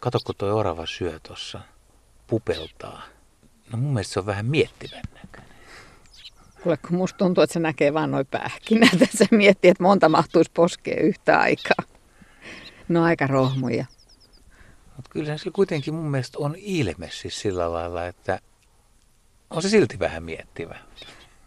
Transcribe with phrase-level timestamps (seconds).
[0.00, 1.60] Kato, kun toi orava syö tuossa,
[2.26, 3.02] pupeltaa.
[3.72, 5.50] No mun mielestä se on vähän miettivän näköinen.
[6.62, 8.98] Kuule, kun musta tuntuu, että se näkee vaan noin pähkinät.
[9.18, 11.84] Se miettii, että monta mahtuisi poskea yhtä aikaa.
[12.88, 13.84] No aika rohmuja.
[14.96, 18.40] Mutta kyllä se kuitenkin mun mielestä on ilme siis sillä lailla, että
[19.50, 20.78] on se silti vähän miettivä.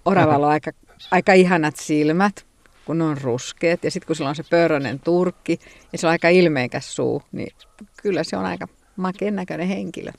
[0.05, 0.71] Oravalla on aika,
[1.11, 2.45] aika ihanat silmät,
[2.86, 3.84] kun ne on ruskeat.
[3.84, 5.59] Ja sitten kun sillä on se pörrönen turkki
[5.91, 7.55] ja se on aika ilmeikäs suu, niin
[8.02, 10.12] kyllä se on aika makeen näköinen henkilö.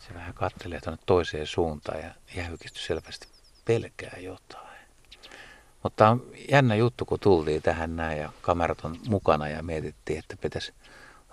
[0.00, 3.28] Se vähän kattelee tuonne toiseen suuntaan ja jäykistys selvästi
[3.64, 4.80] pelkää jotain.
[5.82, 10.36] Mutta on jännä juttu, kun tultiin tähän näin ja kamerat on mukana ja mietittiin, että
[10.36, 10.72] pitäisi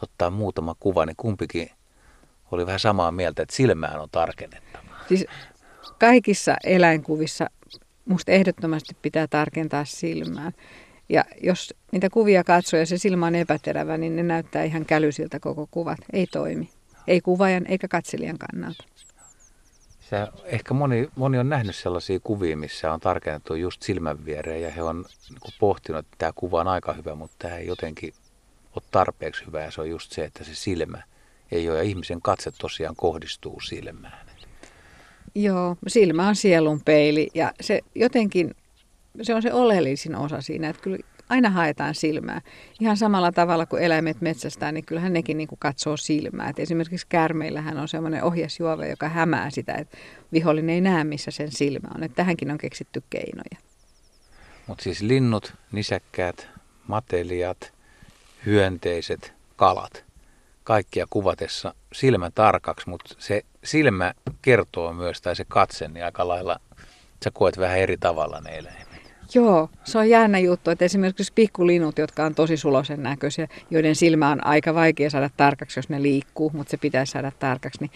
[0.04, 1.70] ottaa muutama kuva, niin kumpikin
[2.52, 4.84] oli vähän samaa mieltä, että silmään on tarkennettava.
[5.08, 5.26] Siis
[6.00, 7.48] kaikissa eläinkuvissa
[8.08, 10.54] musta ehdottomasti pitää tarkentaa silmään.
[11.10, 15.40] Ja jos niitä kuvia katsoo ja se silmä on epäterävä, niin ne näyttää ihan kälysiltä
[15.40, 15.98] koko kuvat.
[16.14, 16.70] Ei toimi.
[17.08, 18.84] Ei kuvaajan eikä katselijan kannalta.
[20.00, 24.72] Se, ehkä moni, moni on nähnyt sellaisia kuvia, missä on tarkennettu just silmän viereen ja
[24.72, 28.14] he on niin pohtinut, että tämä kuva on aika hyvä, mutta tämä ei jotenkin
[28.76, 31.04] ole tarpeeksi hyvä ja se on just se, että se silmä
[31.52, 34.27] ei ole ja ihmisen katse tosiaan kohdistuu silmään.
[35.40, 38.56] Joo, silmä on sielun peili ja se jotenkin,
[39.22, 40.98] se on se oleellisin osa siinä, että kyllä
[41.30, 42.42] aina haetaan silmää.
[42.80, 46.50] Ihan samalla tavalla kuin eläimet metsästään, niin kyllähän nekin niin kuin katsoo silmää.
[46.50, 49.98] Et esimerkiksi kärmeillähän on semmoinen ohjasjuove, joka hämää sitä, että
[50.34, 52.04] vihollinen ei näe, missä sen silmä on.
[52.04, 53.58] Et tähänkin on keksitty keinoja.
[54.68, 56.48] Mutta siis linnut, nisäkkäät,
[56.88, 57.74] matelijat,
[58.46, 60.07] hyönteiset, kalat,
[60.68, 66.60] kaikkia kuvatessa silmä tarkaksi, mutta se silmä kertoo myös, tai se katse, niin aika lailla
[67.24, 68.88] sä koet vähän eri tavalla ne eläimet.
[69.34, 74.30] Joo, se on jännä juttu, että esimerkiksi pikkulinut, jotka on tosi sulosen näköisiä, joiden silmä
[74.30, 77.92] on aika vaikea saada tarkaksi, jos ne liikkuu, mutta se pitäisi saada tarkaksi, niin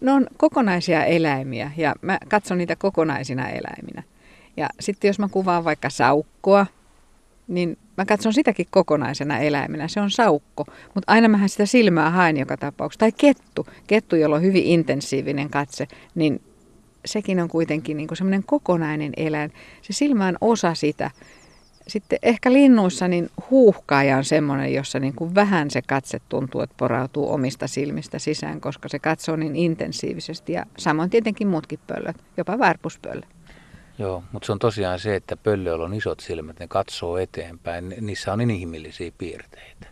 [0.00, 4.02] ne on kokonaisia eläimiä ja mä katson niitä kokonaisina eläiminä.
[4.56, 6.66] Ja sitten jos mä kuvaan vaikka saukkoa,
[7.48, 9.88] niin mä katson sitäkin kokonaisena eläimenä.
[9.88, 10.64] Se on saukko,
[10.94, 12.98] mutta aina mähän sitä silmää haen joka tapauksessa.
[12.98, 16.40] Tai kettu, kettu, jolla on hyvin intensiivinen katse, niin
[17.04, 19.52] sekin on kuitenkin niin semmoinen kokonainen eläin.
[19.82, 21.10] Se silmä on osa sitä.
[21.88, 26.74] Sitten ehkä linnuissa niin huuhkaaja on semmoinen, jossa niin kuin vähän se katse tuntuu, että
[26.78, 30.52] porautuu omista silmistä sisään, koska se katsoo niin intensiivisesti.
[30.52, 33.35] Ja samoin tietenkin muutkin pöllöt, jopa värpuspöllöt.
[33.98, 37.94] Joo, mutta se on tosiaan se, että pöllöillä on isot silmät, ne katsoo eteenpäin.
[38.00, 39.86] Niissä on inhimillisiä piirteitä.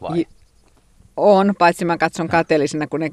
[0.00, 0.26] Vai?
[1.16, 3.10] On, paitsi mä katson kateellisena, kun ne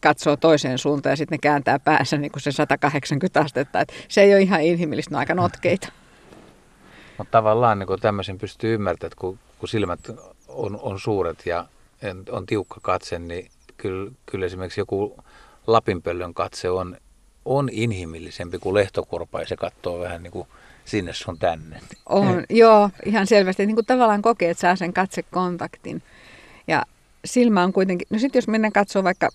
[0.00, 3.80] katsoo toiseen suuntaan ja sitten ne kääntää päässä niin kuin se 180 astetta.
[3.80, 5.88] Et se ei ole ihan inhimillistä, ne on aika notkeita.
[7.18, 10.00] Mutta tavallaan niin tämmöisen pystyy ymmärtämään, että kun, kun silmät
[10.48, 11.66] on, on suuret ja
[12.30, 15.16] on tiukka katse, niin kyllä, kyllä esimerkiksi joku
[15.66, 16.96] lapinpöllön katse on,
[17.44, 20.48] on inhimillisempi kuin lehtokorpa ja se katsoo vähän niin kuin
[20.84, 21.80] sinne sun tänne.
[22.06, 23.66] On, joo, ihan selvästi.
[23.66, 26.02] Niin kuin tavallaan kokee, että saa sen katsekontaktin.
[26.66, 26.82] Ja
[27.24, 29.28] silmä on kuitenkin, no sitten jos mennään katsoa vaikka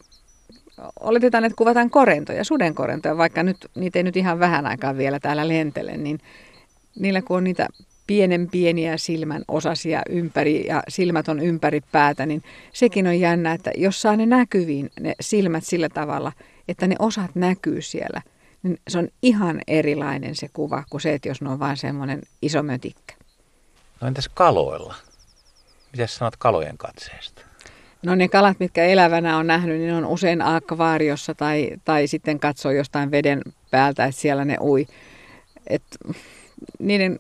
[1.00, 5.48] oletetaan, että kuvataan korentoja, sudenkorentoja, vaikka nyt, niitä ei nyt ihan vähän aikaa vielä täällä
[5.48, 6.20] lentele, niin
[7.00, 7.68] niillä kun on niitä
[8.08, 13.72] pienen pieniä silmän osasia ympäri ja silmät on ympäri päätä, niin sekin on jännä, että
[13.78, 16.32] jos saa ne näkyviin, ne silmät sillä tavalla,
[16.68, 18.22] että ne osat näkyy siellä,
[18.64, 22.22] niin se on ihan erilainen se kuva kuin se, että jos ne on vain semmoinen
[22.42, 23.16] iso mötikkä.
[24.02, 24.96] No entäs kaloilla?
[25.92, 27.42] Mitä sanot kalojen katseesta?
[28.04, 32.72] No ne kalat, mitkä elävänä on nähnyt, niin on usein akvaariossa tai, tai sitten katsoo
[32.72, 33.42] jostain veden
[33.72, 34.88] päältä, että siellä ne ui.
[35.68, 35.84] Et
[36.80, 37.20] niiden,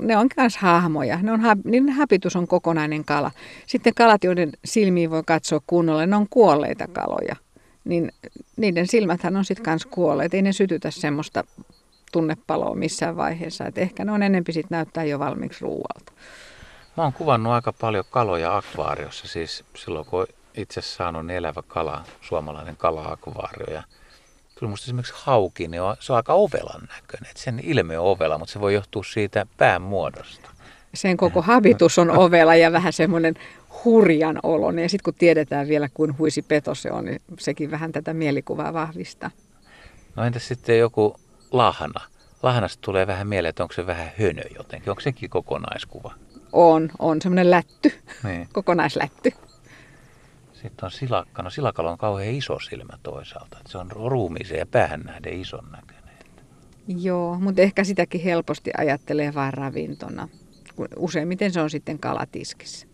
[0.00, 1.18] ne on myös hahmoja.
[1.22, 3.30] Ne on, niiden hapitus on kokonainen kala.
[3.66, 7.36] Sitten kalat, joiden silmiin voi katsoa kunnolla, ne on kuolleita kaloja.
[7.84, 8.12] Niin
[8.56, 10.34] niiden silmäthän on sitten myös kuolleet.
[10.34, 11.44] Ei ne sytytä semmoista
[12.12, 13.66] tunnepaloa missään vaiheessa.
[13.66, 16.12] Et ehkä ne on enempi sitten näyttää jo valmiiksi ruualta.
[16.96, 20.26] Mä oon kuvannut aika paljon kaloja akvaariossa, siis silloin kun
[20.56, 23.74] itse saanut elävä kala, suomalainen kala-akvaario.
[23.74, 23.82] Ja
[24.58, 27.30] kyllä musta esimerkiksi hauki, niin on, se on aika ovelan näköinen.
[27.30, 30.50] Et sen ilme on ovela, mutta se voi johtua siitä pään muodosta.
[30.94, 33.34] Sen koko habitus on ovela ja vähän semmoinen
[33.84, 34.78] hurjan olon.
[34.78, 38.72] Ja sitten kun tiedetään vielä, kuin huisi peto se on, niin sekin vähän tätä mielikuvaa
[38.72, 39.30] vahvistaa.
[40.16, 41.16] No entäs sitten joku
[41.52, 42.00] lahna?
[42.42, 44.90] Lahnasta tulee vähän mieleen, että onko se vähän hönö jotenkin.
[44.90, 46.14] Onko sekin kokonaiskuva?
[46.52, 47.92] On, on semmoinen lätty,
[48.24, 48.48] niin.
[48.52, 49.32] kokonaislätty.
[50.62, 51.42] Sitten on silakka.
[51.42, 53.58] No silakalla on kauhean iso silmä toisaalta.
[53.68, 56.16] Se on ruumiiseen ja päähän nähden ison näköinen.
[56.88, 60.28] Joo, mutta ehkä sitäkin helposti ajattelee vain ravintona.
[60.96, 62.86] Useimmiten se on sitten kalatiskissä.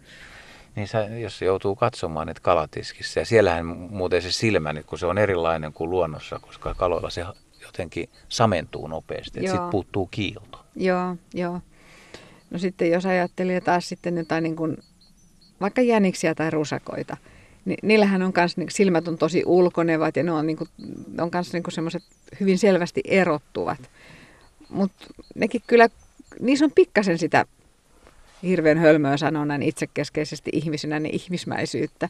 [0.77, 5.19] niin sä, jos joutuu katsomaan niitä kalatiskissä, ja siellähän muuten se silmä, kun se on
[5.19, 7.25] erilainen kuin luonnossa, koska kaloilla se
[7.63, 10.65] jotenkin samentuu nopeasti, että sitten puuttuu kiilto.
[10.77, 11.61] Joo, joo.
[12.51, 14.77] No sitten jos ajattelee taas sitten jotain niin kuin,
[15.61, 17.17] vaikka jäniksiä tai rusakoita,
[17.65, 20.71] niin niillähän on myös, niin silmät on tosi ulkonevat ja ne on, niin kuin,
[21.21, 22.03] on myös niin semmoiset
[22.41, 23.79] hyvin selvästi erottuvat.
[24.69, 25.89] Mutta nekin kyllä,
[26.41, 27.47] niissä on pikkasen sitä
[28.43, 32.09] hirveän hölmöä sanoa näin itsekeskeisesti ihmisenä, niin ihmismäisyyttä.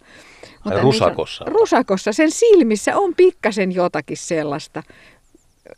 [0.64, 1.44] Mutta rusakossa.
[1.44, 4.82] On, rusakossa, sen silmissä on pikkasen jotakin sellaista.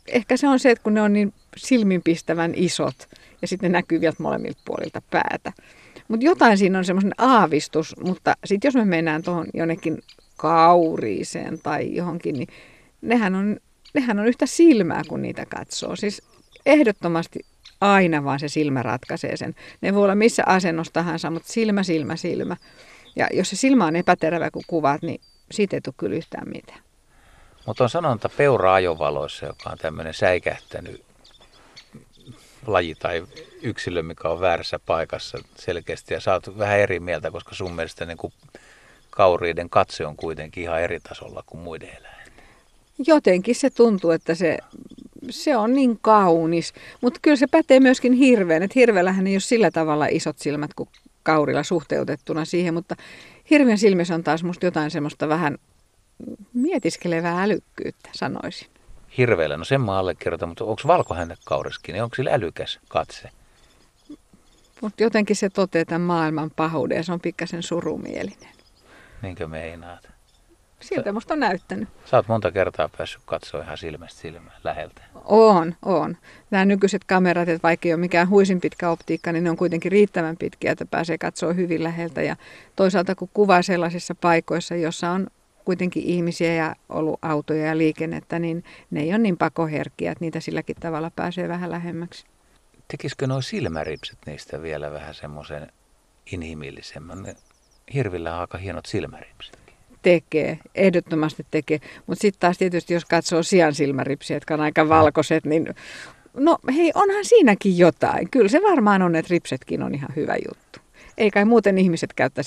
[0.07, 3.09] Ehkä se on se, että kun ne on niin silminpistävän isot
[3.41, 5.53] ja sitten ne näkyy vielä molemmilta puolilta päätä.
[6.07, 10.03] Mutta jotain siinä on semmoinen aavistus, mutta sitten jos me mennään tuohon jonnekin
[10.37, 12.47] kauriiseen tai johonkin, niin
[13.01, 13.57] nehän on,
[13.93, 15.95] nehän on yhtä silmää, kun niitä katsoo.
[15.95, 16.21] Siis
[16.65, 17.39] ehdottomasti
[17.81, 19.55] aina vaan se silmä ratkaisee sen.
[19.81, 22.57] Ne voi olla missä asennossa tahansa, mutta silmä, silmä, silmä.
[23.15, 26.79] Ja jos se silmä on epäterävä, kun kuvaat, niin siitä ei tule kyllä yhtään mitään.
[27.65, 31.03] Mutta on sanonta peura-ajovaloissa, joka on tämmöinen säikähtänyt
[32.67, 33.25] laji tai
[33.61, 36.13] yksilö, mikä on väärässä paikassa selkeästi.
[36.13, 38.33] Ja oot vähän eri mieltä, koska sun mielestä niin kuin
[39.09, 42.43] kauriiden katse on kuitenkin ihan eri tasolla kuin muiden eläinten.
[43.07, 44.57] Jotenkin se tuntuu, että se
[45.29, 46.73] se on niin kaunis.
[47.01, 48.63] Mutta kyllä se pätee myöskin hirveän.
[48.63, 50.89] Että hirveällähän ei ole sillä tavalla isot silmät kuin
[51.23, 52.95] kaurilla suhteutettuna siihen, mutta
[53.49, 55.57] hirveän silmissä on taas musta jotain semmoista vähän
[56.53, 58.67] mietiskelevää älykkyyttä, sanoisin.
[59.17, 63.29] Hirveellä, no sen mä allekirjoitan, mutta onko valkohännekauriskin, niin onko sillä älykäs katse?
[64.81, 68.49] Mutta jotenkin se toteaa tämän maailman pahuuden ja se on pikkasen surumielinen.
[69.21, 70.09] Niinkö meinaat?
[70.79, 71.89] Siltä musta on näyttänyt.
[72.05, 75.01] Sä oot monta kertaa päässyt katsoa ihan silmästä silmään läheltä.
[75.25, 76.17] On, on.
[76.51, 79.91] Nämä nykyiset kamerat, että vaikka ei ole mikään huisin pitkä optiikka, niin ne on kuitenkin
[79.91, 82.21] riittävän pitkiä, että pääsee katsoa hyvin läheltä.
[82.21, 82.35] Ja
[82.75, 85.27] toisaalta kun kuvaa sellaisissa paikoissa, jossa on
[85.65, 90.39] kuitenkin ihmisiä ja ollut autoja ja liikennettä, niin ne ei ole niin pakoherkkiä, että niitä
[90.39, 92.25] silläkin tavalla pääsee vähän lähemmäksi.
[92.87, 95.71] Tekisikö nuo silmäripset niistä vielä vähän semmoisen
[96.31, 97.35] inhimillisemmän?
[97.93, 99.65] Hirvillä on aika hienot silmäripset
[100.05, 101.79] tekee, ehdottomasti tekee.
[102.07, 105.75] Mutta sitten taas tietysti, jos katsoo sian silmäripsiä, jotka on aika valkoiset, niin
[106.33, 108.29] no hei, onhan siinäkin jotain.
[108.29, 110.79] Kyllä se varmaan on, että ripsetkin on ihan hyvä juttu.
[111.17, 112.43] Ei kai muuten ihmiset käyttää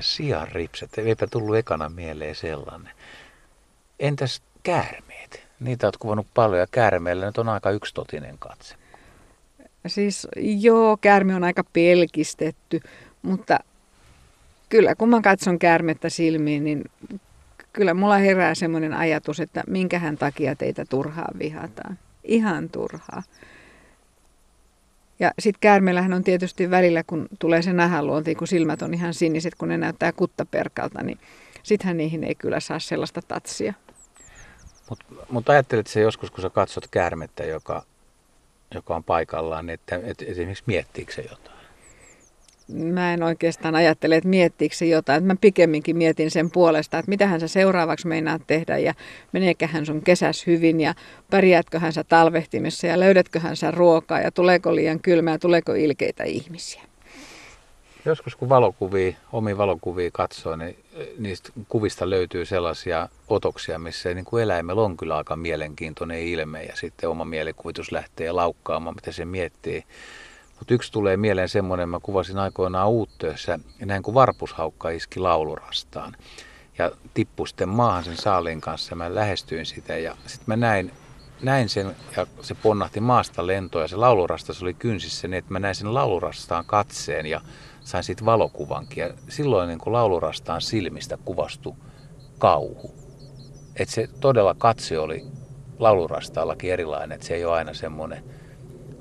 [0.00, 0.26] siirtoripsiä.
[0.26, 2.92] Sian ripset, eipä tullut ekana mieleen sellainen.
[4.00, 5.46] Entäs käärmeet?
[5.60, 8.74] Niitä olet kuvannut paljon ja käärmeillä nyt on aika yksitotinen katse.
[9.86, 10.28] Siis
[10.60, 12.80] joo, käärme on aika pelkistetty,
[13.22, 13.58] mutta
[14.68, 16.84] kyllä kun mä katson käärmettä silmiin, niin
[17.72, 21.98] kyllä mulla herää semmoinen ajatus, että minkähän takia teitä turhaa vihataan.
[22.24, 23.22] Ihan turhaa.
[25.22, 29.54] Ja sitten käärmeellähän on tietysti välillä, kun tulee se nähäluonti, kun silmät on ihan siniset,
[29.54, 31.18] kun ne näyttää kuttaperkalta, niin
[31.62, 33.74] sittenhän niihin ei kyllä saa sellaista tatsia.
[34.88, 37.82] Mutta mut ajattelet se joskus, kun sä katsot käärmettä, joka,
[38.74, 41.51] joka on paikallaan, että, että esimerkiksi miettiikö se jotain?
[42.68, 45.24] Mä en oikeastaan ajattele, että miettiikö se jotain.
[45.24, 48.94] Mä pikemminkin mietin sen puolesta, että mitä hän sä seuraavaksi meinaat tehdä ja
[49.32, 50.94] meneeköhän sun kesäs hyvin ja
[51.30, 56.82] pärjäätköhän sä talvehtimissa ja löydätköhän sä ruokaa ja tuleeko liian kylmää, tuleeko ilkeitä ihmisiä.
[58.04, 60.76] Joskus kun valokuvia, omi valokuvia katsoo, niin
[61.18, 66.76] niistä kuvista löytyy sellaisia otoksia, missä niin kuin eläimellä on kyllä aika mielenkiintoinen ilme ja
[66.76, 69.84] sitten oma mielikuvitus lähtee laukkaamaan, mitä se miettii.
[70.62, 76.16] Mutta yksi tulee mieleen semmoinen, mä kuvasin aikoinaan uuttöössä, näin kun varpushaukka iski laulurastaan.
[76.78, 80.92] Ja tippui sitten maahan sen saaliin kanssa, mä lähestyin sitä, ja sitten mä näin,
[81.42, 85.58] näin sen, ja se ponnahti maasta lentoon, ja se laulurastas oli kynsissä niin, että mä
[85.58, 87.40] näin sen laulurastaan katseen, ja
[87.80, 89.00] sain siitä valokuvankin.
[89.00, 91.74] Ja silloin niin kuin laulurastaan silmistä kuvastui
[92.38, 92.94] kauhu.
[93.76, 95.26] Että se todella katse oli
[95.78, 98.24] laulurastaallakin erilainen, että se ei ole aina semmoinen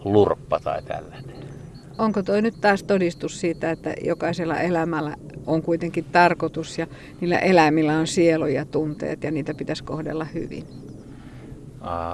[0.06, 1.50] lurppa tai tällainen.
[1.98, 6.88] Onko toi nyt taas todistus siitä, että jokaisella elämällä on kuitenkin tarkoitus ja
[7.22, 10.68] niillä eläimillä on sielu ja tunteet ja niitä pitäisi kohdella hyvin?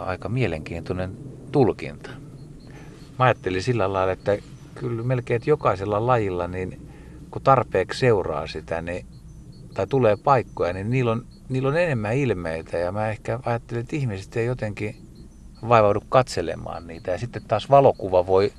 [0.06, 1.12] Aika mielenkiintoinen
[1.52, 2.10] tulkinta.
[3.20, 4.38] Mä ajattelin sillä lailla, että
[4.76, 6.88] kyllä melkein että jokaisella lajilla, niin
[7.32, 9.06] kun tarpeeksi seuraa sitä, niin,
[9.74, 12.78] tai tulee paikkoja, niin niillä on, niillä on enemmän ilmeitä.
[12.78, 14.96] Ja mä ehkä ajattelin, että ihmiset ei jotenkin
[15.70, 17.12] vaivaudu katselemaan niitä.
[17.12, 18.54] Ja sitten taas valokuva voi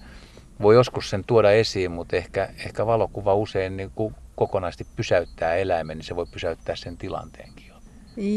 [0.63, 5.99] voi joskus sen tuoda esiin, mutta ehkä, ehkä valokuva usein niin kun kokonaisesti pysäyttää eläimen,
[5.99, 7.75] niin se voi pysäyttää sen tilanteenkin jo.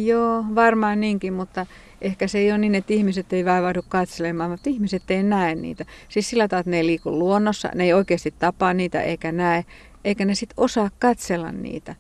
[0.06, 1.66] Joo, varmaan niinkin, mutta
[2.01, 5.86] ehkä se ei ole niin, että ihmiset ei vaivaudu katselemaan, mutta ihmiset ei näe niitä.
[6.10, 9.66] Siis sillä tavalla, että ne ei liiku luonnossa, ne ei oikeasti tapaa niitä eikä näe.
[10.06, 11.96] eikä ne sitten osaa katsella niitä,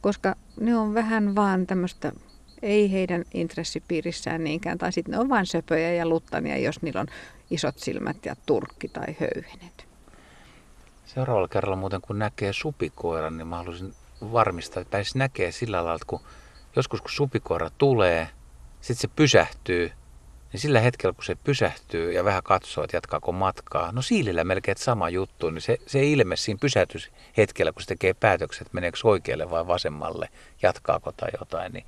[0.00, 2.12] koska ne on vähän vaan tämmöistä,
[2.62, 7.06] ei heidän intressipiirissään niinkään, tai sitten ne on vain söpöjä ja luttania, jos niillä on
[7.50, 9.86] isot silmät ja turkki tai höyhenet.
[11.04, 15.94] Seuraavalla kerralla muuten kun näkee supikoiran, niin mä haluaisin varmistaa, että pääsisi näkee sillä lailla,
[15.94, 16.20] että kun
[16.76, 18.28] joskus kun supikoira tulee,
[18.80, 19.92] sitten se pysähtyy,
[20.52, 24.76] niin sillä hetkellä kun se pysähtyy ja vähän katsoo, että jatkaako matkaa, no siilillä melkein
[24.76, 29.50] sama juttu, niin se, se ilme siinä pysähtys hetkellä, kun se tekee päätökset, meneekö oikealle
[29.50, 30.28] vai vasemmalle,
[30.62, 31.86] jatkaako tai jotain, niin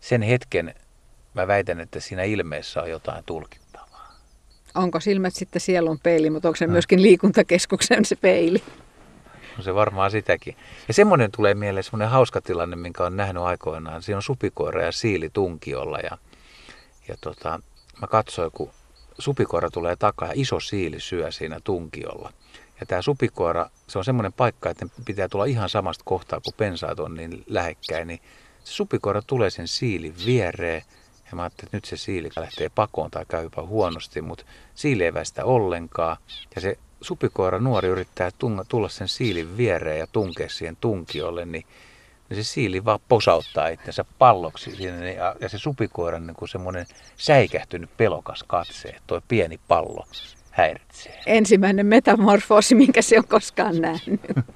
[0.00, 0.74] sen hetken
[1.34, 3.65] mä väitän, että siinä ilmeessä on jotain tulkittavaa.
[4.76, 8.62] Onko silmät sitten sielun peili, mutta onko se myöskin liikuntakeskuksen se peili?
[9.56, 10.56] No se varmaan sitäkin.
[10.88, 14.02] Ja semmoinen tulee mieleen, semmoinen hauska tilanne, minkä on nähnyt aikoinaan.
[14.02, 16.18] Siinä on supikoira ja siili tunkiolla ja,
[17.08, 17.60] ja tota,
[18.00, 18.70] mä katsoin, kun
[19.18, 22.32] supikoira tulee takaa ja iso siili syö siinä tunkiolla.
[22.80, 27.00] Ja tämä supikoira, se on semmoinen paikka, että pitää tulla ihan samasta kohtaa, kun pensaat
[27.00, 28.20] on niin lähekkäin, niin
[28.64, 30.82] se supikoira tulee sen siilin viereen.
[31.30, 35.04] Ja mä ajattelin, että nyt se siili lähtee pakoon tai käy jopa huonosti, mutta siili
[35.04, 36.16] ei väistä ollenkaan.
[36.54, 41.66] Ja se supikoira nuori yrittää tunga, tulla sen siilin viereen ja tunkea siihen tunkiolle, niin,
[42.28, 46.86] niin se siili vaan posauttaa itsensä palloksi siinä ja, ja se supikoiran niin kuin semmoinen
[47.16, 50.06] säikähtynyt pelokas katse, tuo pieni pallo
[50.50, 51.20] häiritsee.
[51.26, 54.20] Ensimmäinen metamorfoosi, minkä se on koskaan nähnyt.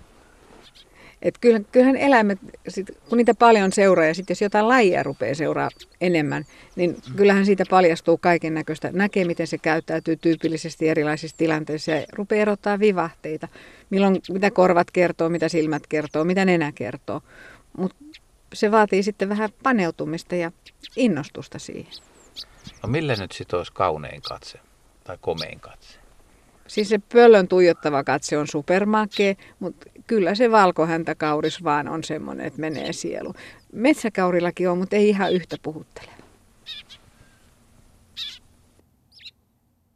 [1.23, 5.35] Et kyllähän, kyllähän eläimet, sit, kun niitä paljon seuraa ja sitten jos jotain lajia rupeaa
[5.35, 5.69] seuraa
[6.01, 6.45] enemmän,
[6.77, 8.91] niin kyllähän siitä paljastuu kaiken näköistä.
[8.93, 13.49] Näkee, miten se käyttäytyy tyypillisesti erilaisissa tilanteissa ja rupeaa erottaa vivahteita.
[13.91, 17.23] Milloin, mitä korvat kertoo, mitä silmät kertoo, mitä nenä kertoo.
[17.77, 17.97] Mutta
[18.53, 20.53] se vaatii sitten vähän paneutumista ja
[20.97, 21.93] innostusta siihen.
[22.83, 24.59] No millä nyt sitten olisi kaunein katse
[25.05, 25.99] tai komein katse?
[26.71, 32.61] Siis se pöllön tuijottava katse on supermakee, mutta kyllä se valkohäntäkauris vaan on semmoinen, että
[32.61, 33.35] menee sielu.
[33.73, 36.20] Metsäkaurillakin on, mutta ei ihan yhtä puhutteleva.